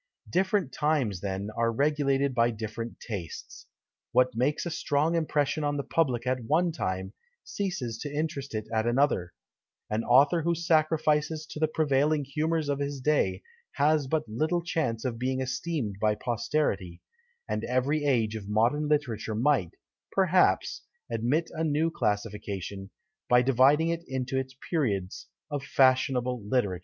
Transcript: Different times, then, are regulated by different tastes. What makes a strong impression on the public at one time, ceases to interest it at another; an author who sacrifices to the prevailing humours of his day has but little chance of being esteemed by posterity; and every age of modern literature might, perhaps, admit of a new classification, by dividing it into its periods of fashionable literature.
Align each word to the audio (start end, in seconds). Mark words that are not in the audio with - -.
Different 0.27 0.73
times, 0.73 1.21
then, 1.21 1.51
are 1.55 1.71
regulated 1.71 2.33
by 2.33 2.49
different 2.49 2.99
tastes. 2.99 3.67
What 4.13 4.33
makes 4.35 4.65
a 4.65 4.71
strong 4.71 5.13
impression 5.13 5.63
on 5.63 5.77
the 5.77 5.83
public 5.83 6.25
at 6.25 6.43
one 6.45 6.71
time, 6.71 7.13
ceases 7.43 7.99
to 7.99 8.11
interest 8.11 8.55
it 8.55 8.67
at 8.73 8.87
another; 8.87 9.31
an 9.91 10.03
author 10.03 10.41
who 10.41 10.55
sacrifices 10.55 11.45
to 11.51 11.59
the 11.59 11.67
prevailing 11.67 12.25
humours 12.25 12.67
of 12.67 12.79
his 12.79 12.99
day 12.99 13.43
has 13.73 14.07
but 14.07 14.27
little 14.27 14.63
chance 14.63 15.05
of 15.05 15.19
being 15.19 15.39
esteemed 15.39 15.97
by 16.01 16.15
posterity; 16.15 16.99
and 17.47 17.63
every 17.63 18.03
age 18.03 18.35
of 18.35 18.49
modern 18.49 18.87
literature 18.87 19.35
might, 19.35 19.75
perhaps, 20.11 20.81
admit 21.11 21.51
of 21.53 21.59
a 21.59 21.63
new 21.63 21.91
classification, 21.91 22.89
by 23.29 23.43
dividing 23.43 23.89
it 23.89 24.03
into 24.07 24.35
its 24.35 24.55
periods 24.67 25.27
of 25.51 25.61
fashionable 25.63 26.41
literature. 26.43 26.79